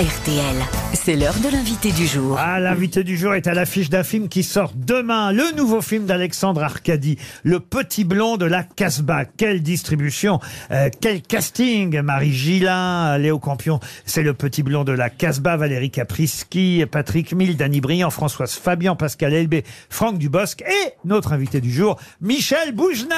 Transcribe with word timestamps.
RTL, 0.00 0.56
c'est 0.94 1.16
l'heure 1.16 1.38
de 1.44 1.50
l'invité 1.50 1.92
du 1.92 2.06
jour. 2.06 2.38
Ah, 2.38 2.58
l'invité 2.58 3.04
du 3.04 3.18
jour 3.18 3.34
est 3.34 3.46
à 3.46 3.52
l'affiche 3.52 3.90
d'un 3.90 4.02
film 4.02 4.30
qui 4.30 4.42
sort 4.42 4.72
demain, 4.74 5.32
le 5.32 5.54
nouveau 5.54 5.82
film 5.82 6.06
d'Alexandre 6.06 6.62
Arcadi, 6.62 7.18
Le 7.42 7.60
Petit 7.60 8.04
Blond 8.04 8.38
de 8.38 8.46
la 8.46 8.62
Casbah. 8.62 9.26
Quelle 9.26 9.60
distribution, 9.60 10.40
euh, 10.70 10.88
quel 10.98 11.20
casting. 11.20 12.00
Marie 12.00 12.32
Gillin, 12.32 13.18
Léo 13.18 13.38
Campion, 13.38 13.80
c'est 14.06 14.22
Le 14.22 14.32
Petit 14.32 14.62
Blond 14.62 14.84
de 14.84 14.92
la 14.92 15.10
Casbah, 15.10 15.58
Valérie 15.58 15.90
Caprisky, 15.90 16.86
Patrick 16.90 17.34
Mille, 17.34 17.58
Dany 17.58 17.82
Briand, 17.82 18.08
Françoise 18.08 18.54
Fabian, 18.54 18.96
Pascal 18.96 19.34
Elbé, 19.34 19.62
Franck 19.90 20.16
Dubosc 20.16 20.62
et 20.62 20.92
notre 21.04 21.34
invité 21.34 21.60
du 21.60 21.70
jour, 21.70 22.00
Michel 22.22 22.72
Boujna. 22.72 23.16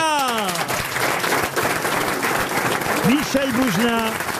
Michel 3.06 3.52
Boujna 3.52 4.33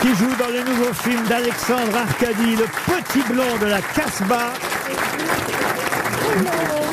qui 0.00 0.14
joue 0.14 0.34
dans 0.38 0.48
le 0.48 0.62
nouveau 0.62 0.92
film 0.92 1.22
d'Alexandre 1.28 1.96
Arcadi, 1.96 2.56
Le 2.56 2.64
Petit 2.86 3.22
Blond 3.32 3.58
de 3.60 3.66
la 3.66 3.80
Casbah. 3.80 4.52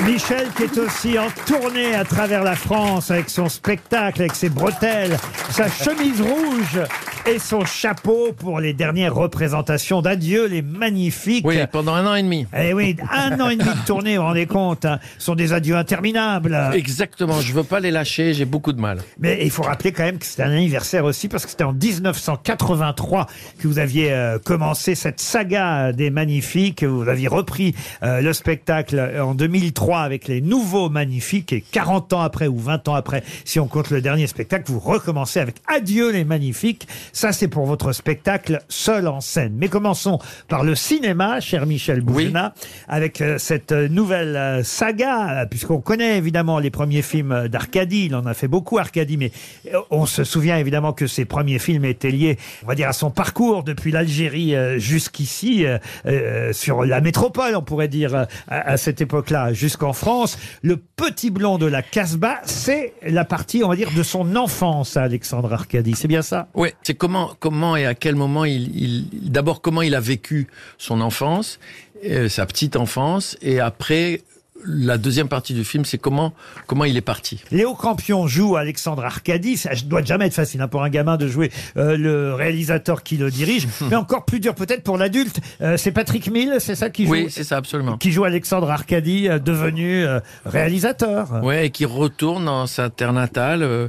Michel 0.05 0.47
qui 0.55 0.63
est 0.63 0.77
aussi 0.77 1.19
en 1.19 1.27
tournée 1.45 1.95
à 1.95 2.03
travers 2.03 2.43
la 2.43 2.55
France 2.55 3.11
avec 3.11 3.29
son 3.29 3.49
spectacle, 3.49 4.21
avec 4.21 4.35
ses 4.35 4.49
bretelles, 4.49 5.17
sa 5.51 5.69
chemise 5.69 6.21
rouge 6.21 6.79
et 7.27 7.39
son 7.39 7.65
chapeau 7.65 8.33
pour 8.33 8.59
les 8.59 8.73
dernières 8.73 9.15
représentations 9.15 10.01
d'Adieu 10.01 10.47
les 10.47 10.61
Magnifiques. 10.61 11.45
Oui, 11.45 11.57
pendant 11.71 11.95
un 11.95 12.05
an 12.05 12.15
et 12.15 12.21
demi. 12.21 12.45
Eh 12.55 12.73
oui, 12.73 12.95
un 13.11 13.39
an 13.39 13.49
et 13.49 13.55
demi 13.55 13.69
de 13.69 13.85
tournée, 13.85 14.15
vous 14.17 14.21
vous 14.21 14.27
rendez 14.27 14.45
compte, 14.45 14.85
hein. 14.85 14.99
ce 15.17 15.25
sont 15.25 15.35
des 15.35 15.53
adieux 15.53 15.75
interminables. 15.75 16.57
Exactement, 16.73 17.39
je 17.41 17.53
veux 17.53 17.63
pas 17.63 17.79
les 17.79 17.89
lâcher, 17.89 18.33
j'ai 18.33 18.45
beaucoup 18.45 18.73
de 18.73 18.79
mal. 18.79 18.99
Mais 19.19 19.39
il 19.41 19.49
faut 19.49 19.63
rappeler 19.63 19.91
quand 19.91 20.03
même 20.03 20.19
que 20.19 20.25
c'était 20.25 20.43
un 20.43 20.51
anniversaire 20.51 21.03
aussi 21.05 21.27
parce 21.27 21.45
que 21.45 21.51
c'était 21.51 21.63
en 21.63 21.73
1983 21.73 23.27
que 23.59 23.67
vous 23.67 23.79
aviez 23.79 24.11
euh, 24.11 24.37
commencé 24.37 24.93
cette 24.93 25.19
saga 25.19 25.93
des 25.93 26.11
Magnifiques. 26.11 26.83
Vous 26.83 27.07
aviez 27.07 27.27
repris 27.27 27.75
euh, 28.03 28.21
le 28.21 28.33
spectacle 28.33 28.99
en 29.19 29.33
2003 29.33 30.01
avec 30.01 30.27
les 30.27 30.41
nouveaux 30.41 30.89
Magnifiques 30.89 31.53
et 31.53 31.61
40 31.61 32.13
ans 32.13 32.21
après 32.21 32.47
ou 32.47 32.59
20 32.59 32.87
ans 32.87 32.95
après, 32.95 33.23
si 33.45 33.59
on 33.59 33.67
compte 33.67 33.89
le 33.89 34.01
dernier 34.01 34.27
spectacle, 34.27 34.71
vous 34.71 34.79
recommencez 34.79 35.39
avec 35.39 35.55
Adieu 35.67 36.11
les 36.11 36.23
Magnifiques. 36.23 36.87
Ça, 37.15 37.31
c'est 37.31 37.47
pour 37.47 37.65
votre 37.65 37.93
spectacle 37.93 38.59
seul 38.67 39.07
en 39.07 39.21
scène. 39.21 39.53
Mais 39.55 39.69
commençons 39.69 40.19
par 40.49 40.65
le 40.65 40.75
cinéma, 40.75 41.39
cher 41.39 41.65
Michel 41.65 42.01
Boujna, 42.01 42.53
avec 42.89 43.21
euh, 43.21 43.37
cette 43.37 43.71
euh, 43.71 43.87
nouvelle 43.87 44.35
euh, 44.35 44.63
saga, 44.63 45.43
euh, 45.43 45.45
puisqu'on 45.45 45.79
connaît 45.79 46.17
évidemment 46.17 46.59
les 46.59 46.71
premiers 46.71 47.01
films 47.01 47.47
d'Arcadie. 47.47 48.07
Il 48.07 48.15
en 48.15 48.25
a 48.25 48.33
fait 48.33 48.49
beaucoup, 48.49 48.79
Arcadie, 48.79 49.15
mais 49.15 49.31
euh, 49.73 49.79
on 49.91 50.05
se 50.05 50.25
souvient 50.25 50.57
évidemment 50.57 50.91
que 50.91 51.07
ses 51.07 51.23
premiers 51.23 51.57
films 51.57 51.85
étaient 51.85 52.11
liés, 52.11 52.37
on 52.65 52.67
va 52.67 52.75
dire, 52.75 52.89
à 52.89 52.93
son 52.93 53.11
parcours 53.11 53.63
depuis 53.63 53.93
l'Algérie 53.93 54.53
euh, 54.53 54.77
jusqu'ici, 54.77 55.65
euh, 55.65 55.77
euh, 56.07 56.51
sur 56.51 56.83
la 56.83 56.99
métropole, 56.99 57.55
on 57.55 57.61
pourrait 57.61 57.87
dire, 57.87 58.13
euh, 58.13 58.25
à, 58.49 58.71
à 58.71 58.75
cette 58.77 58.99
époque-là, 58.99 59.53
jusqu'en 59.53 59.93
France. 59.93 60.37
Le 60.63 60.75
petit 60.75 61.31
blond 61.31 61.57
de 61.57 61.65
la 61.65 61.81
Casbah, 61.81 62.41
c'est 62.43 62.91
la 63.03 63.23
partie, 63.23 63.63
on 63.63 63.69
va 63.69 63.77
dire, 63.77 63.91
de 63.95 64.03
son 64.03 64.35
enfance 64.35 64.97
Alexandre 64.97 65.53
Arcadie. 65.53 65.95
C'est 65.95 66.09
bien 66.09 66.21
ça? 66.21 66.49
Oui, 66.55 66.71
c'est 66.83 67.04
comment, 67.05 67.35
comment 67.39 67.75
et 67.75 67.85
à 67.85 67.93
quel 67.93 68.15
moment 68.15 68.45
il, 68.45 69.05
d'abord 69.11 69.61
comment 69.61 69.83
il 69.83 69.93
a 69.93 69.99
vécu 69.99 70.47
son 70.79 71.01
enfance, 71.01 71.59
euh, 72.03 72.29
sa 72.29 72.47
petite 72.47 72.75
enfance, 72.75 73.37
et 73.43 73.59
après 73.59 74.21
la 74.63 74.97
deuxième 74.97 75.27
partie 75.27 75.53
du 75.53 75.63
film, 75.63 75.85
c'est 75.85 75.97
comment 75.97 76.33
comment 76.65 76.85
il 76.85 76.95
est 76.97 77.01
parti. 77.01 77.43
Léo 77.51 77.73
Campion 77.75 78.25
joue 78.27 78.55
Alexandre 78.55 79.03
Arcadie. 79.03 79.57
Ça 79.57 79.71
doit 79.85 80.01
jamais 80.03 80.27
être 80.27 80.33
facile 80.33 80.61
hein, 80.61 80.67
pour 80.67 80.83
un 80.83 80.89
gamin 80.89 81.17
de 81.17 81.27
jouer 81.27 81.51
euh, 81.77 81.97
le 81.97 82.33
réalisateur 82.33 83.03
qui 83.03 83.17
le 83.17 83.29
dirige, 83.29 83.67
mais 83.89 83.95
encore 83.95 84.25
plus 84.25 84.39
dur 84.39 84.55
peut-être 84.55 84.83
pour 84.83 84.97
l'adulte. 84.97 85.39
Euh, 85.61 85.77
c'est 85.77 85.91
Patrick 85.91 86.31
Mille, 86.31 86.55
c'est 86.59 86.75
ça 86.75 86.89
qui 86.89 87.05
joue 87.05 87.11
Oui, 87.11 87.27
c'est 87.29 87.43
ça 87.43 87.57
absolument. 87.57 87.97
qui 87.97 88.11
joue 88.11 88.23
Alexandre 88.23 88.69
Arcadie, 88.71 89.27
euh, 89.27 89.39
devenu 89.39 90.03
euh, 90.05 90.19
réalisateur. 90.45 91.43
Ouais, 91.43 91.67
et 91.67 91.69
qui 91.69 91.85
retourne 91.85 92.45
dans 92.45 92.65
sa 92.65 92.89
terre 92.89 93.13
natale 93.13 93.61
euh, 93.61 93.87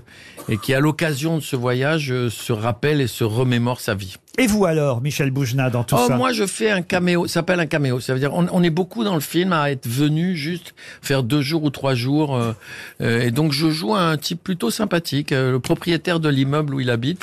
et 0.49 0.59
qui, 0.59 0.75
à 0.75 0.81
l'occasion 0.81 1.37
de 1.37 1.43
ce 1.43 1.57
voyage, 1.57 2.11
euh, 2.13 2.29
se 2.29 2.53
rappelle 2.53 3.01
et 3.01 3.07
se 3.07 3.25
remémore 3.25 3.81
sa 3.81 3.95
vie. 3.95 4.17
Et 4.39 4.47
vous 4.47 4.67
alors, 4.67 5.01
Michel 5.01 5.31
Boujna, 5.31 5.71
dans 5.71 5.83
tout 5.85 5.97
oh, 5.99 6.07
ça 6.09 6.17
moi, 6.17 6.33
je 6.33 6.47
fais 6.47 6.71
un 6.71 6.83
caméo. 6.83 7.27
Ça 7.27 7.35
s'appelle 7.35 7.61
un 7.61 7.67
caméo. 7.67 8.01
Ça 8.01 8.13
veut 8.15 8.21
dire, 8.21 8.35
on, 8.35 8.47
on 8.53 8.63
est 8.63 8.71
beaucoup 8.71 9.03
dans 9.05 9.15
le 9.15 9.21
film 9.21 9.53
à 9.53 9.71
être 9.71 9.87
venu 9.89 10.37
juste 10.37 10.75
faire 11.03 11.23
deux 11.23 11.41
jours 11.43 11.65
ou 11.65 11.71
trois 11.71 11.95
jours. 11.95 12.37
euh, 12.37 12.53
euh, 13.01 13.23
et 13.23 13.31
donc, 13.31 13.53
je 13.53 13.71
joue 13.71 13.95
un 13.95 14.17
type 14.17 14.43
plutôt 14.45 14.71
sympathique, 14.71 15.33
euh, 15.33 15.53
le 15.53 15.61
propriétaire 15.61 16.21
de 16.21 16.29
l'immeuble 16.29 16.75
où 16.75 16.81
il 16.81 16.91
habite. 16.91 17.23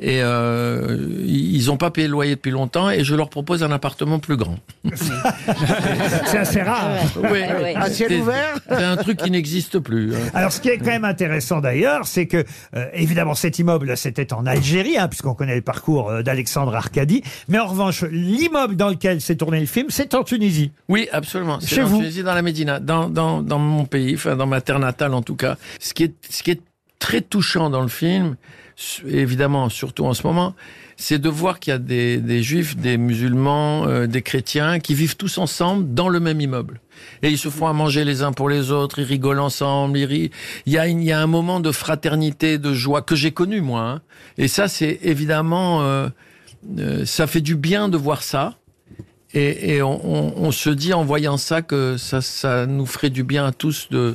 Et 0.00 0.20
euh, 0.22 0.96
ils 1.26 1.70
ont 1.70 1.76
pas 1.76 1.90
payé 1.90 2.06
le 2.08 2.12
loyer 2.12 2.34
depuis 2.36 2.50
longtemps 2.50 2.90
et 2.90 3.04
je 3.04 3.14
leur 3.14 3.30
propose 3.30 3.62
un 3.62 3.70
appartement 3.70 4.18
plus 4.18 4.36
grand. 4.36 4.58
C'est 6.26 6.38
assez 6.38 6.62
rare. 6.62 6.90
Oui, 7.30 7.42
À 7.76 7.90
ciel 7.90 8.08
C'est- 8.10 8.20
ouvert 8.20 8.54
C'est 8.68 8.84
un 8.84 8.96
truc 8.96 9.18
qui 9.18 9.30
n'existe 9.30 9.78
plus. 9.78 10.14
hein. 10.14 10.18
Alors, 10.34 10.52
ce 10.52 10.60
qui 10.60 10.68
est 10.68 10.78
quand 10.78 10.86
même 10.86 11.04
intéressant 11.04 11.60
d'ailleurs, 11.60 12.06
c'est 12.06 12.26
que, 12.26 12.44
euh, 12.74 12.86
évidemment, 12.94 13.34
cet 13.34 13.58
immeuble, 13.58 13.96
c'était 13.96 14.32
en 14.32 14.46
Algérie, 14.46 14.98
hein, 14.98 15.08
puisqu'on 15.08 15.34
connaît 15.34 15.56
le 15.56 15.62
parcours 15.62 16.10
euh, 16.10 16.22
d'Alexandre 16.48 16.74
Arcadie. 16.74 17.22
Mais 17.48 17.58
en 17.58 17.66
revanche, 17.66 18.02
l'immeuble 18.10 18.76
dans 18.76 18.88
lequel 18.88 19.20
s'est 19.20 19.36
tourné 19.36 19.60
le 19.60 19.66
film, 19.66 19.86
c'est 19.90 20.14
en 20.14 20.24
Tunisie. 20.24 20.70
Oui, 20.88 21.08
absolument. 21.12 21.58
C'est 21.60 21.74
Chez 21.76 21.82
en 21.82 21.86
vous 21.86 21.98
Tunisie, 21.98 22.22
dans 22.22 22.34
la 22.34 22.42
Médina, 22.42 22.80
dans, 22.80 23.08
dans, 23.10 23.42
dans 23.42 23.58
mon 23.58 23.84
pays, 23.84 24.14
enfin 24.14 24.34
dans 24.36 24.46
ma 24.46 24.60
terre 24.60 24.78
natale 24.78 25.12
en 25.14 25.22
tout 25.22 25.36
cas. 25.36 25.56
Ce 25.78 25.92
qui 25.94 26.04
est, 26.04 26.14
ce 26.30 26.42
qui 26.42 26.52
est 26.52 26.60
très 26.98 27.20
touchant 27.20 27.68
dans 27.70 27.82
le 27.82 27.88
film, 27.88 28.36
évidemment, 29.06 29.68
surtout 29.68 30.04
en 30.06 30.14
ce 30.14 30.26
moment, 30.26 30.54
c'est 30.96 31.18
de 31.20 31.28
voir 31.28 31.60
qu'il 31.60 31.70
y 31.70 31.74
a 31.74 31.78
des, 31.78 32.16
des 32.18 32.42
juifs, 32.42 32.76
des 32.76 32.96
musulmans, 32.96 33.86
euh, 33.86 34.06
des 34.08 34.22
chrétiens 34.22 34.80
qui 34.80 34.94
vivent 34.94 35.16
tous 35.16 35.38
ensemble 35.38 35.94
dans 35.94 36.08
le 36.08 36.18
même 36.18 36.40
immeuble. 36.40 36.80
Et 37.22 37.28
ils 37.30 37.38
se 37.38 37.50
font 37.50 37.68
à 37.68 37.72
manger 37.72 38.04
les 38.04 38.22
uns 38.22 38.32
pour 38.32 38.48
les 38.48 38.72
autres, 38.72 38.98
ils 38.98 39.04
rigolent 39.04 39.38
ensemble, 39.38 39.96
ils 39.98 40.04
rient. 40.06 40.30
Il 40.66 40.72
y 40.72 40.78
a, 40.78 40.88
une- 40.88 41.00
il 41.00 41.06
y 41.06 41.12
a 41.12 41.20
un 41.20 41.28
moment 41.28 41.60
de 41.60 41.70
fraternité, 41.70 42.58
de 42.58 42.72
joie 42.72 43.02
que 43.02 43.14
j'ai 43.14 43.30
connu 43.30 43.60
moi. 43.60 43.82
hein. 43.82 44.00
Et 44.38 44.48
ça, 44.48 44.66
c'est 44.66 44.98
évidemment, 45.02 45.82
euh, 45.82 46.08
euh, 46.78 47.04
ça 47.06 47.26
fait 47.26 47.40
du 47.40 47.54
bien 47.56 47.88
de 47.88 47.96
voir 47.96 48.22
ça. 48.22 48.54
Et, 49.34 49.82
on- 49.82 50.42
on 50.42 50.50
se 50.52 50.70
dit 50.70 50.94
en 50.94 51.04
voyant 51.04 51.36
ça 51.36 51.60
que 51.60 51.96
ça, 51.98 52.22
ça 52.22 52.64
nous 52.64 52.86
ferait 52.86 53.10
du 53.10 53.24
bien 53.24 53.44
à 53.46 53.52
tous 53.52 53.88
de 53.90 54.14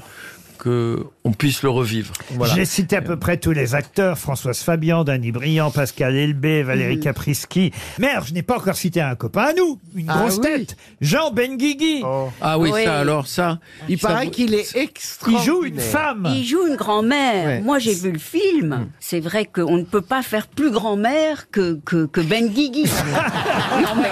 que 0.64 1.04
on 1.26 1.32
puisse 1.34 1.62
le 1.64 1.70
revivre. 1.70 2.14
Voilà. 2.32 2.54
J'ai 2.56 2.66
cité 2.66 2.96
à 2.96 3.02
peu 3.02 3.18
près 3.18 3.38
tous 3.38 3.52
les 3.52 3.76
acteurs, 3.76 4.18
Françoise 4.18 4.60
Fabian, 4.60 5.04
Danny 5.04 5.32
Briand, 5.32 5.72
Pascal 5.72 6.16
Elbé, 6.16 6.64
Valérie 6.64 7.00
Caprisky. 7.00 7.72
Mais 8.00 8.08
alors, 8.10 8.26
je 8.26 8.34
n'ai 8.34 8.44
pas 8.44 8.58
encore 8.58 8.76
cité 8.76 9.02
un 9.02 9.16
copain 9.16 9.44
à 9.50 9.54
nous, 9.54 9.80
une 9.96 10.10
Ah 10.10 10.20
grosse 10.20 10.36
oui. 10.38 10.42
tête, 10.42 10.78
Jean 11.02 11.32
Benguigui. 11.32 12.02
Ah 12.42 12.58
oui, 12.58 12.70
Oui. 12.74 12.84
ça 12.86 13.00
alors 13.00 13.28
ça. 13.28 13.60
Il 13.90 14.00
ça 14.00 14.08
paraît 14.08 14.26
vous- 14.26 14.32
qu'il 14.32 14.54
est 14.54 14.72
Il 14.76 14.82
extraordinaire. 14.82 15.44
joue 15.46 15.64
une 15.66 15.80
femme. 15.80 16.28
Il 16.36 16.46
joue 16.46 16.66
une 16.68 16.76
grand-mère. 16.76 17.46
Ouais. 17.46 17.62
Moi, 17.62 17.80
j'ai 17.80 17.94
vu 17.94 18.12
le 18.12 18.20
film. 18.20 18.88
C'est 19.00 19.20
vrai 19.20 19.46
qu'on 19.46 19.78
ne 19.78 19.84
peut 19.84 20.02
pas 20.02 20.22
faire 20.24 20.48
plus 20.48 20.72
grand-mère 20.72 21.50
que, 21.52 21.80
que, 21.86 22.06
que 22.06 22.22
Ben 22.22 22.48
Guigui. 22.48 22.84
non, 23.82 23.96
mais... 24.02 24.12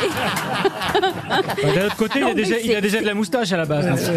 Bah, 0.99 1.73
D'un 1.75 1.85
autre 1.85 1.95
côté, 1.95 2.19
il 2.19 2.23
a, 2.25 2.33
déjà, 2.33 2.55
il 2.59 2.71
a 2.71 2.75
c'est- 2.75 2.81
déjà 2.81 3.01
de 3.01 3.05
la 3.05 3.13
moustache 3.13 3.51
à 3.51 3.57
la 3.57 3.65
base. 3.65 4.11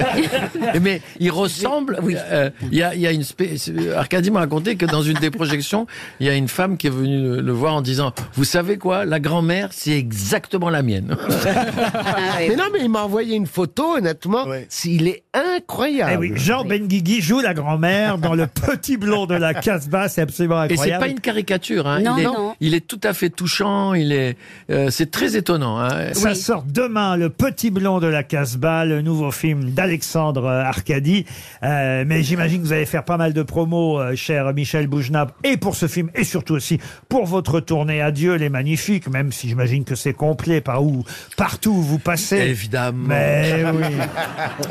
Mais 0.80 1.00
il 1.20 1.30
ressemble. 1.30 1.98
Oui. 2.02 2.16
euh, 2.30 2.50
Il 2.70 2.78
y 2.78 2.82
a, 2.82 2.94
il 2.94 3.00
y 3.00 3.06
a 3.06 3.12
une. 3.12 3.22
spé- 3.22 3.56
Arcadie 3.96 4.30
m'a 4.30 4.40
raconté 4.40 4.76
que 4.76 4.86
dans 4.86 5.02
une 5.02 5.18
des 5.18 5.30
projections, 5.30 5.86
il 6.20 6.26
y 6.26 6.30
a 6.30 6.34
une 6.34 6.48
femme 6.48 6.76
qui 6.76 6.86
est 6.86 6.90
venue 6.90 7.20
le, 7.22 7.40
le 7.40 7.52
voir 7.52 7.74
en 7.74 7.82
disant 7.82 8.12
"Vous 8.34 8.44
savez 8.44 8.78
quoi 8.78 9.04
La 9.04 9.20
grand-mère, 9.20 9.68
c'est 9.72 9.96
exactement 9.96 10.70
la 10.70 10.82
mienne." 10.82 11.16
Ah. 11.46 12.36
Mais 12.40 12.56
non, 12.56 12.64
mais 12.72 12.80
il 12.82 12.90
m'a 12.90 13.02
envoyé 13.02 13.36
une 13.36 13.46
photo, 13.46 13.96
honnêtement. 13.96 14.44
Il 14.84 15.08
est 15.08 15.22
incroyable. 15.32 16.12
Eh 16.14 16.16
oui, 16.16 16.32
Jean 16.36 16.64
Benguigui 16.64 17.20
joue 17.20 17.40
la 17.40 17.54
grand-mère 17.54 18.18
dans 18.18 18.34
le 18.34 18.46
petit 18.46 18.96
blond 18.96 19.26
de 19.26 19.34
la 19.34 19.54
Casbah, 19.54 20.08
c'est 20.08 20.22
absolument 20.22 20.64
Et 20.64 20.68
c'est 20.68 20.72
incroyable. 20.74 21.04
pas 21.04 21.10
une 21.10 21.20
caricature. 21.20 21.86
Hein. 21.86 22.00
Non, 22.00 22.16
il, 22.16 22.20
est, 22.22 22.24
non. 22.24 22.54
il 22.60 22.74
est 22.74 22.86
tout 22.86 23.00
à 23.04 23.12
fait 23.12 23.30
touchant. 23.30 23.94
Il 23.94 24.12
est. 24.12 24.36
euh, 24.70 24.88
c'est 24.90 25.10
très 25.10 25.36
étonnant. 25.36 25.78
Hein. 25.80 26.12
Ça 26.12 26.30
Oui. 26.30 26.36
sort 26.36 26.63
demain, 26.66 27.16
Le 27.16 27.30
Petit 27.30 27.70
Blond 27.70 28.00
de 28.00 28.06
la 28.06 28.22
Casbah, 28.22 28.84
le 28.84 29.02
nouveau 29.02 29.30
film 29.30 29.70
d'Alexandre 29.70 30.46
euh, 30.46 30.64
Arcadi. 30.64 31.24
Euh, 31.62 32.04
mais 32.06 32.22
j'imagine 32.22 32.60
que 32.60 32.66
vous 32.66 32.72
allez 32.72 32.86
faire 32.86 33.04
pas 33.04 33.16
mal 33.16 33.32
de 33.32 33.42
promos, 33.42 34.00
euh, 34.00 34.16
cher 34.16 34.52
Michel 34.52 34.86
Boujna, 34.86 35.28
et 35.42 35.56
pour 35.56 35.76
ce 35.76 35.86
film, 35.86 36.10
et 36.14 36.24
surtout 36.24 36.54
aussi 36.54 36.78
pour 37.08 37.26
votre 37.26 37.60
tournée 37.60 38.00
Adieu 38.00 38.34
les 38.34 38.48
Magnifiques, 38.48 39.08
même 39.08 39.32
si 39.32 39.48
j'imagine 39.48 39.84
que 39.84 39.94
c'est 39.94 40.12
complet 40.12 40.60
par 40.60 40.82
où, 40.82 41.04
partout 41.36 41.70
où 41.70 41.82
vous 41.82 41.98
passez. 41.98 42.38
Évidemment. 42.38 43.08
Mais 43.08 43.64
oui, 43.72 43.94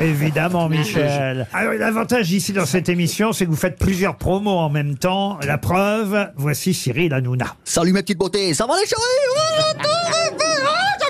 évidemment, 0.00 0.68
Michel. 0.68 1.46
Alors, 1.52 1.74
l'avantage 1.74 2.32
ici 2.32 2.52
dans 2.52 2.66
cette 2.66 2.88
émission, 2.88 3.32
c'est 3.32 3.44
que 3.44 3.50
vous 3.50 3.56
faites 3.56 3.78
plusieurs 3.78 4.16
promos 4.16 4.58
en 4.58 4.70
même 4.70 4.96
temps. 4.96 5.38
La 5.42 5.58
preuve, 5.58 6.30
voici 6.36 6.74
Cyril 6.74 7.12
Hanouna. 7.12 7.56
Salut 7.64 7.92
mes 7.92 8.02
petites 8.02 8.18
beautés, 8.18 8.54
ça 8.54 8.66
va 8.66 8.74
les 8.80 8.86
chéris? 8.86 10.53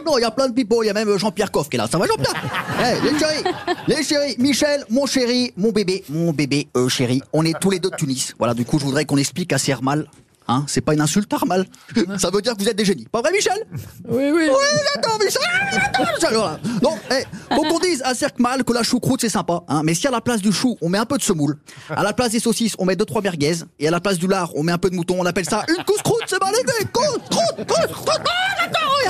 Ah, 0.04 0.10
j'adore, 0.10 0.18
Il 0.18 0.22
y 0.22 0.24
a 0.26 0.30
plein 0.30 0.48
de 0.48 0.54
pipeaux, 0.54 0.82
il 0.82 0.86
y 0.86 0.90
a 0.90 0.92
même 0.92 1.16
Jean-Pierre 1.16 1.50
Coff 1.50 1.68
qui 1.68 1.76
est 1.76 1.78
là. 1.78 1.86
Ça 1.90 1.98
va 1.98 2.06
Jean-Pierre? 2.06 2.34
Eh, 2.80 3.12
Les 3.12 3.18
chéris, 3.18 3.44
les 3.86 4.02
chéris, 4.02 4.36
Michel, 4.38 4.84
mon 4.90 5.06
chéri, 5.06 5.52
mon 5.56 5.70
bébé, 5.70 6.04
mon 6.08 6.32
bébé, 6.32 6.68
euh, 6.76 6.88
chéri, 6.88 7.22
on 7.32 7.44
est 7.44 7.58
tous 7.58 7.70
les 7.70 7.78
deux 7.78 7.90
de 7.90 7.96
Tunis. 7.96 8.34
Voilà, 8.38 8.52
du 8.52 8.64
coup, 8.64 8.78
je 8.78 8.84
voudrais 8.84 9.04
qu'on 9.04 9.16
explique 9.16 9.52
à 9.52 9.58
Siermal 9.58 10.06
Hein, 10.46 10.64
c'est 10.68 10.82
pas 10.82 10.92
une 10.92 11.00
insulte, 11.00 11.32
Armal. 11.32 11.64
Ça 12.18 12.28
veut 12.30 12.42
dire 12.42 12.54
que 12.54 12.62
vous 12.62 12.68
êtes 12.68 12.76
des 12.76 12.84
génies. 12.84 13.06
Pas 13.10 13.22
vrai, 13.22 13.32
Michel? 13.32 13.66
Oui, 14.06 14.24
oui. 14.30 14.48
Oui, 14.50 14.80
j'adore 14.94 15.18
Michel 15.18 15.40
j'adore 15.72 16.14
Michel, 16.14 16.34
voilà. 16.34 16.58
Donc, 16.82 16.98
eh, 17.10 17.54
faut 17.54 17.62
qu'on 17.62 17.78
dise 17.78 18.02
à 18.04 18.14
Cirque 18.14 18.38
Mal 18.38 18.62
que 18.62 18.72
la 18.74 18.82
choucroute, 18.82 19.22
c'est 19.22 19.30
sympa. 19.30 19.62
Hein, 19.68 19.80
mais 19.84 19.94
si 19.94 20.06
à 20.06 20.10
la 20.10 20.20
place 20.20 20.42
du 20.42 20.52
chou, 20.52 20.76
on 20.82 20.90
met 20.90 20.98
un 20.98 21.06
peu 21.06 21.16
de 21.16 21.22
semoule, 21.22 21.56
à 21.88 22.02
la 22.02 22.12
place 22.12 22.32
des 22.32 22.40
saucisses, 22.40 22.74
on 22.78 22.84
met 22.84 22.94
deux 22.94 23.06
trois 23.06 23.22
merguez, 23.22 23.54
et 23.78 23.88
à 23.88 23.90
la 23.90 24.00
place 24.00 24.18
du 24.18 24.26
lard, 24.26 24.50
on 24.54 24.62
met 24.62 24.72
un 24.72 24.78
peu 24.78 24.90
de 24.90 24.94
mouton, 24.96 25.16
on 25.18 25.24
appelle 25.24 25.46
ça 25.48 25.64
une 25.66 25.82
couscroute, 25.84 26.24
c'est 26.26 26.40
mal 26.40 26.52
aidé 26.54 26.88
Couscroute, 26.92 27.66
couscroute 27.66 28.20
Ah, 28.26 28.33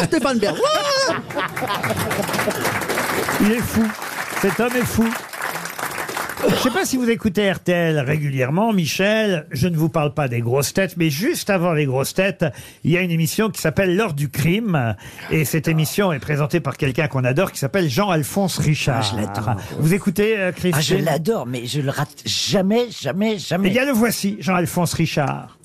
Stéphane 0.06 0.38
Bern. 0.38 0.56
Il 3.40 3.52
est 3.52 3.60
fou. 3.60 3.82
Cet 4.40 4.60
homme 4.60 4.72
est 4.76 4.84
fou. 4.84 5.04
Je 6.46 6.52
ne 6.52 6.58
sais 6.58 6.70
pas 6.70 6.84
si 6.84 6.98
vous 6.98 7.08
écoutez 7.08 7.50
RTL 7.50 7.98
régulièrement, 8.00 8.74
Michel. 8.74 9.46
Je 9.50 9.66
ne 9.66 9.76
vous 9.76 9.88
parle 9.88 10.12
pas 10.12 10.28
des 10.28 10.40
grosses 10.40 10.74
têtes, 10.74 10.96
mais 10.98 11.08
juste 11.08 11.48
avant 11.48 11.72
les 11.72 11.86
grosses 11.86 12.12
têtes, 12.12 12.44
il 12.84 12.90
y 12.90 12.98
a 12.98 13.00
une 13.00 13.10
émission 13.10 13.48
qui 13.48 13.62
s'appelle 13.62 13.96
L'heure 13.96 14.12
du 14.12 14.28
crime. 14.28 14.94
Et 15.30 15.46
cette 15.46 15.68
émission 15.68 16.12
est 16.12 16.18
présentée 16.18 16.60
par 16.60 16.76
quelqu'un 16.76 17.08
qu'on 17.08 17.24
adore 17.24 17.50
qui 17.50 17.58
s'appelle 17.58 17.88
Jean-Alphonse 17.88 18.58
Richard. 18.58 19.00
Ah, 19.02 19.10
je 19.10 19.16
l'adore. 19.22 19.56
Vous 19.78 19.94
écoutez, 19.94 20.38
euh, 20.38 20.52
Ah, 20.74 20.80
je 20.82 20.96
l'adore, 20.96 21.46
mais 21.46 21.64
je 21.66 21.80
le 21.80 21.90
rate 21.90 22.12
jamais, 22.26 22.88
jamais, 22.90 23.34
Eh 23.36 23.38
jamais. 23.38 23.70
bien, 23.70 23.86
le 23.86 23.92
voici, 23.92 24.36
Jean-Alphonse 24.40 24.92
Richard. 24.92 25.56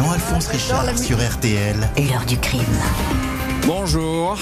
Jean-Alphonse 0.00 0.48
Richard 0.48 0.98
sur 0.98 1.18
RTL. 1.18 1.76
L'heure 1.98 2.24
du 2.26 2.38
crime. 2.38 2.62
Bonjour, 3.66 4.38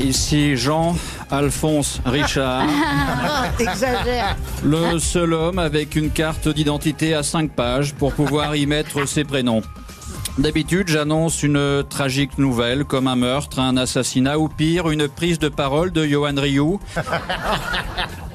ici 0.00 0.56
Jean-Alphonse 0.56 2.00
Richard, 2.04 2.64
Exagère. 3.60 4.34
le 4.64 4.98
seul 4.98 5.34
homme 5.34 5.60
avec 5.60 5.94
une 5.94 6.10
carte 6.10 6.48
d'identité 6.48 7.14
à 7.14 7.22
5 7.22 7.52
pages 7.52 7.94
pour 7.94 8.12
pouvoir 8.12 8.56
y 8.56 8.66
mettre 8.66 9.06
ses 9.06 9.22
prénoms. 9.22 9.62
D'habitude, 10.36 10.88
j'annonce 10.88 11.44
une 11.44 11.84
tragique 11.88 12.36
nouvelle 12.36 12.84
comme 12.84 13.06
un 13.06 13.16
meurtre, 13.16 13.60
un 13.60 13.76
assassinat 13.76 14.36
ou 14.40 14.48
pire, 14.48 14.90
une 14.90 15.06
prise 15.06 15.38
de 15.38 15.48
parole 15.48 15.92
de 15.92 16.04
Johan 16.04 16.34
Rioux. 16.36 16.80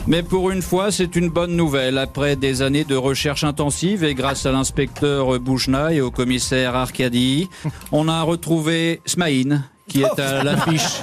Mais 0.06 0.22
pour 0.22 0.52
une 0.52 0.62
fois, 0.62 0.92
c'est 0.92 1.16
une 1.16 1.30
bonne 1.30 1.56
nouvelle. 1.56 1.98
Après 1.98 2.36
des 2.36 2.62
années 2.62 2.84
de 2.84 2.96
recherche 2.96 3.46
intensive 3.46 4.04
et 4.04 4.14
grâce 4.16 4.46
à 4.46 4.52
l'inspecteur 4.52 5.40
Bouchna 5.40 5.94
et 5.94 6.02
au 6.02 6.12
commissaire 6.12 6.76
Arcadi, 6.76 7.50
on 7.94 8.10
a 8.10 8.22
retrouvé 8.22 9.00
Smaïn, 9.06 9.64
qui 9.88 10.02
est 10.02 10.20
à 10.20 10.44
l'affiche 10.44 11.02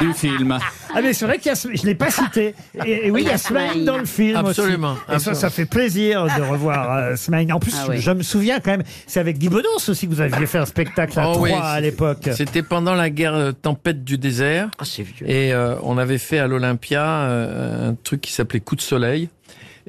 du 0.00 0.12
film. 0.14 0.58
Ah 0.94 1.00
mais 1.02 1.12
c'est 1.12 1.26
vrai 1.26 1.38
qu'il 1.38 1.52
y 1.52 1.54
a, 1.54 1.70
je 1.74 1.86
l'ai 1.86 1.94
pas 1.94 2.10
cité. 2.10 2.54
Et, 2.84 3.06
et 3.06 3.10
oui, 3.10 3.22
il 3.22 3.28
y 3.28 3.30
a 3.30 3.38
Smaïn 3.38 3.84
dans 3.84 3.98
le 3.98 4.06
film 4.06 4.36
Absolument, 4.36 4.92
aussi. 4.92 5.00
Et 5.02 5.06
ça, 5.08 5.14
absolument. 5.14 5.40
ça 5.40 5.50
fait 5.50 5.66
plaisir 5.66 6.24
de 6.24 6.42
revoir 6.42 6.96
euh, 6.96 7.16
Smaïn. 7.16 7.52
En 7.52 7.60
plus, 7.60 7.74
Ah 7.78 7.86
oui. 7.90 8.00
je 8.00 8.10
me 8.10 8.22
souviens 8.22 8.58
quand 8.60 8.70
même, 8.70 8.84
c'est 9.06 9.20
avec 9.20 9.38
Guy 9.38 9.48
Bedos 9.48 9.68
aussi 9.88 10.08
que 10.08 10.14
vous 10.14 10.20
aviez 10.20 10.46
fait 10.46 10.58
un 10.58 10.66
spectacle 10.66 11.18
à 11.20 11.28
Oh 11.28 11.34
Troyes 11.34 11.50
oui, 11.52 11.58
à 11.62 11.74
c'est- 11.74 11.80
l'époque. 11.82 12.28
C'était 12.34 12.62
pendant 12.62 12.94
la 12.94 13.10
guerre 13.10 13.34
euh, 13.34 13.52
tempête 13.52 14.02
du 14.02 14.16
désert. 14.18 14.68
Ah, 14.78 14.84
c'est 14.84 15.02
vieux. 15.02 15.28
Et 15.28 15.52
euh, 15.52 15.74
on 15.82 15.98
avait 15.98 16.18
fait 16.18 16.38
à 16.38 16.46
l'Olympia 16.46 17.04
euh, 17.04 17.90
un 17.90 17.94
truc 18.02 18.22
qui 18.22 18.32
s'appelait 18.32 18.60
Coup 18.60 18.76
de 18.76 18.80
soleil. 18.80 19.28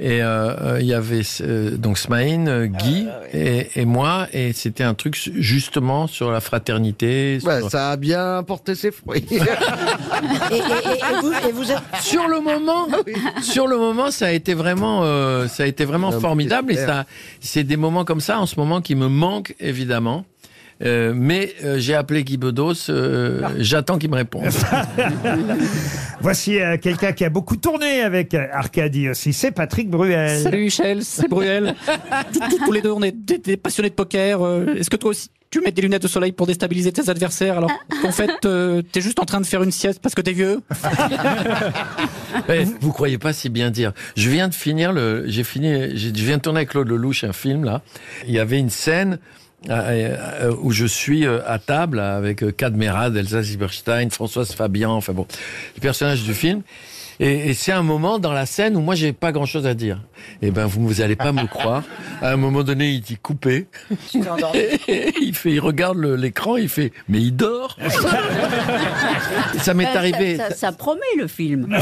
Et 0.01 0.23
euh, 0.23 0.75
euh, 0.75 0.77
il 0.79 0.87
y 0.87 0.93
avait 0.93 1.23
euh, 1.41 1.75
donc 1.75 1.97
Smaïn, 1.97 2.47
euh, 2.47 2.67
Guy 2.67 3.05
et, 3.33 3.67
et 3.75 3.83
moi, 3.83 4.27
et 4.31 4.53
c'était 4.53 4.85
un 4.85 4.93
truc 4.93 5.17
justement 5.35 6.07
sur 6.07 6.31
la 6.31 6.39
fraternité. 6.39 7.39
Ouais, 7.43 7.67
ça 7.69 7.91
a 7.91 7.97
bien 7.97 8.41
porté 8.43 8.75
ses 8.75 8.91
fruits. 8.91 9.25
Et, 9.29 10.55
et- 10.55 10.57
et- 10.57 10.61
et 10.61 11.21
vous, 11.21 11.33
et 11.49 11.51
vous 11.51 11.71
êtes. 11.71 11.79
sur 12.01 12.27
le 12.27 12.39
moment, 12.39 12.87
sur 13.41 13.67
le 13.67 13.77
moment, 13.77 14.09
ça 14.11 14.27
a 14.27 14.31
été 14.31 14.53
vraiment, 14.53 15.01
euh, 15.03 15.47
ça 15.47 15.63
a 15.63 15.65
été 15.65 15.85
vraiment 15.85 16.11
formidable. 16.19 16.71
Et 16.71 16.77
ça, 16.77 17.05
c'est 17.39 17.63
des 17.63 17.77
moments 17.77 18.05
comme 18.05 18.21
ça 18.21 18.39
en 18.39 18.45
ce 18.45 18.57
moment 18.59 18.81
qui 18.81 18.95
me 18.95 19.07
manquent 19.07 19.53
évidemment. 19.59 20.25
Euh, 20.81 21.11
mais 21.13 21.53
euh, 21.65 21.77
j'ai 21.77 21.93
appelé 21.93 22.23
Guy 22.23 22.37
Bedos, 22.37 22.89
euh, 22.89 23.41
j'attends 23.57 23.97
qu'il 23.97 24.09
me 24.09 24.15
réponde. 24.15 24.45
Voici 26.21 26.59
euh, 26.59 26.77
quelqu'un 26.77 27.11
qui 27.11 27.25
a 27.25 27.29
beaucoup 27.29 27.57
tourné 27.57 28.01
avec 28.01 28.33
euh, 28.33 28.45
Arcadie 28.53 29.09
aussi. 29.09 29.33
C'est 29.33 29.51
Patrick 29.51 29.89
Bruel. 29.89 30.39
Salut 30.41 30.63
Michel, 30.63 31.03
c'est 31.03 31.27
Bruel. 31.29 31.75
Tous- 32.33 32.39
tous- 32.39 32.65
Tous 32.65 32.71
les 32.71 32.81
deux, 32.81 32.91
on 32.91 33.01
est 33.03 33.11
des, 33.11 33.37
des 33.39 33.57
passionnés 33.57 33.89
de 33.89 33.93
poker. 33.95 34.41
Euh, 34.41 34.73
Est-ce 34.75 34.89
que 34.89 34.95
toi 34.95 35.09
aussi, 35.11 35.29
tu 35.49 35.59
mets 35.61 35.71
des 35.71 35.81
lunettes 35.81 36.03
de 36.03 36.07
soleil 36.07 36.31
pour 36.31 36.47
déstabiliser 36.47 36.91
tes 36.91 37.09
adversaires? 37.09 37.57
Alors 37.57 37.71
qu'en 38.01 38.11
fait, 38.11 38.31
euh, 38.45 38.81
t'es 38.91 39.01
juste 39.01 39.19
en 39.19 39.25
train 39.25 39.41
de 39.41 39.45
faire 39.45 39.63
une 39.63 39.71
sieste 39.71 39.99
parce 40.01 40.15
que 40.15 40.21
t'es 40.21 40.33
vieux 40.33 40.61
Eh, 42.49 42.63
vous 42.81 42.91
croyez 42.91 43.17
pas 43.17 43.33
si 43.33 43.49
bien 43.49 43.71
dire. 43.71 43.91
Je 44.15 44.29
viens 44.29 44.47
de 44.47 44.53
finir 44.55 44.93
le, 44.93 45.23
j'ai 45.27 45.43
fini, 45.43 45.95
j'ai- 45.97 46.13
je 46.15 46.23
viens 46.25 46.37
de 46.37 46.41
tourner 46.41 46.59
avec 46.59 46.69
Claude 46.69 46.87
Lelouch 46.87 47.23
un 47.23 47.33
film 47.33 47.63
là. 47.65 47.81
Il 48.27 48.33
y 48.33 48.39
avait 48.39 48.59
une 48.59 48.69
scène 48.69 49.19
où 49.67 50.71
je 50.71 50.85
suis 50.85 51.25
euh, 51.25 51.39
à 51.45 51.59
table 51.59 51.99
avec 51.99 52.43
euh, 52.43 52.51
Cadmerade, 52.51 53.15
Elsa 53.17 53.41
Zieberstein, 53.41 54.09
Françoise 54.09 54.53
Fabian, 54.53 54.93
enfin 54.93 55.13
bon, 55.13 55.27
les 55.75 55.81
personnages 55.81 56.23
du 56.23 56.33
film. 56.33 56.61
Et, 57.19 57.49
et 57.49 57.53
c'est 57.53 57.73
un 57.73 57.83
moment 57.83 58.19
dans 58.19 58.31
la 58.31 58.45
scène 58.45 58.77
où 58.77 58.81
moi 58.81 58.95
j'ai 58.95 59.11
pas 59.11 59.31
grand 59.31 59.45
chose 59.45 59.67
à 59.67 59.73
dire. 59.73 59.99
Et 60.41 60.51
ben 60.51 60.65
vous 60.65 60.87
vous 60.87 61.01
allez 61.01 61.15
pas 61.15 61.31
me 61.31 61.45
croire. 61.47 61.83
À 62.21 62.29
un 62.31 62.37
moment 62.37 62.63
donné, 62.63 62.89
il 62.91 63.01
dit 63.01 63.17
coupé. 63.17 63.67
il 64.13 65.33
fait, 65.33 65.51
il 65.51 65.59
regarde 65.59 65.97
l'écran, 65.97 66.55
il 66.57 66.69
fait 66.69 66.91
mais 67.07 67.19
il 67.19 67.35
dort. 67.35 67.77
ça 69.61 69.73
m'est 69.73 69.85
Euh, 69.85 69.97
arrivé. 69.97 70.37
Ça, 70.37 70.49
ça- 70.49 70.55
ça 70.55 70.71
promet 70.71 71.01
le 71.17 71.27
film. 71.27 71.67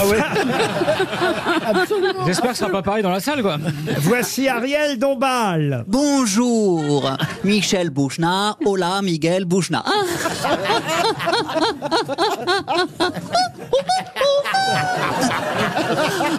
J'espère 2.25 2.51
que 2.51 2.57
ça 2.57 2.65
sera 2.65 2.71
pas 2.71 2.81
pareil 2.81 3.03
dans 3.03 3.11
la 3.11 3.19
salle, 3.19 3.41
quoi. 3.41 3.57
Voici 3.99 4.47
Ariel 4.47 4.97
Dombal. 4.99 5.83
Bonjour, 5.87 7.11
Michel 7.43 7.89
Bouchna. 7.89 8.55
Hola, 8.65 9.01
Miguel 9.01 9.45
Bouchna. 9.45 9.83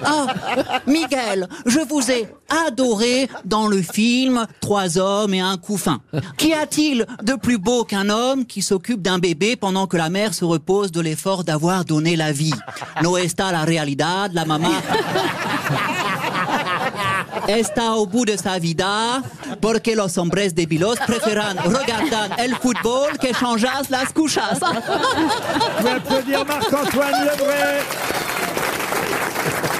Ah, 0.05 0.27
Miguel, 0.87 1.49
je 1.67 1.81
vous 1.81 2.11
ai 2.11 2.29
adoré 2.67 3.29
dans 3.45 3.69
le 3.69 3.83
film 3.83 4.47
Trois 4.61 4.99
hommes 4.99 5.35
et 5.35 5.41
un 5.41 5.56
couffin. 5.56 6.00
Qu'y 6.37 6.53
a-t-il 6.53 7.06
de 7.23 7.35
plus 7.35 7.59
beau 7.59 7.85
qu'un 7.85 8.09
homme 8.09 8.47
qui 8.47 8.62
s'occupe 8.62 9.03
d'un 9.03 9.19
bébé 9.19 9.56
pendant 9.56 9.87
que 9.87 9.97
la 9.97 10.09
mère 10.09 10.35
se 10.35 10.45
repose 10.45 10.93
de 10.93 11.00
l'effort 11.00 11.45
d'avoir 11.45 11.85
donné 11.85 12.17
la 12.17 12.33
vie? 12.33 12.55
No 13.03 13.17
está 13.17 13.53
la 13.53 13.65
realidad, 13.65 14.31
la 14.33 14.45
mamá 14.45 14.71
está 17.49 17.94
au 17.94 18.06
bout 18.06 18.27
de 18.27 18.37
sa 18.37 18.59
vida 18.59 19.23
porque 19.61 19.97
los 19.97 20.19
hombres 20.19 20.55
débilos 20.55 20.99
preferan 21.06 21.56
regardan 21.59 22.31
el 22.39 22.55
fútbol 22.56 23.19
que 23.19 23.33
changas 23.33 23.91
las 23.91 24.12
cuchas. 24.12 24.59
Vous 25.81 25.89
applaudir 25.89 26.44
Marc-Antoine 26.44 27.25
Lebray. 27.25 28.07